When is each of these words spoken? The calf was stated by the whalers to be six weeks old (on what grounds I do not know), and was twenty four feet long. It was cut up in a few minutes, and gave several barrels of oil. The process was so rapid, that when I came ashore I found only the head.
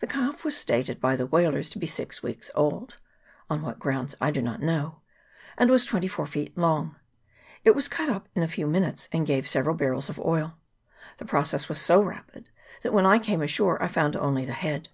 The 0.00 0.08
calf 0.08 0.44
was 0.44 0.56
stated 0.56 1.00
by 1.00 1.14
the 1.14 1.24
whalers 1.24 1.70
to 1.70 1.78
be 1.78 1.86
six 1.86 2.20
weeks 2.20 2.50
old 2.52 2.96
(on 3.48 3.62
what 3.62 3.78
grounds 3.78 4.16
I 4.20 4.32
do 4.32 4.42
not 4.42 4.60
know), 4.60 5.02
and 5.56 5.70
was 5.70 5.84
twenty 5.84 6.08
four 6.08 6.26
feet 6.26 6.58
long. 6.58 6.96
It 7.64 7.76
was 7.76 7.86
cut 7.86 8.08
up 8.08 8.28
in 8.34 8.42
a 8.42 8.48
few 8.48 8.66
minutes, 8.66 9.08
and 9.12 9.24
gave 9.24 9.46
several 9.46 9.76
barrels 9.76 10.08
of 10.08 10.18
oil. 10.18 10.58
The 11.18 11.26
process 11.26 11.68
was 11.68 11.80
so 11.80 12.02
rapid, 12.02 12.50
that 12.82 12.92
when 12.92 13.06
I 13.06 13.20
came 13.20 13.40
ashore 13.40 13.80
I 13.80 13.86
found 13.86 14.16
only 14.16 14.44
the 14.44 14.52
head. 14.52 14.88